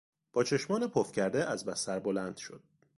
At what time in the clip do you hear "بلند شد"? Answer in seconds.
1.99-2.63